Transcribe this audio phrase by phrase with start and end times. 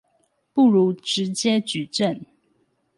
[0.51, 2.21] 不如直接舉證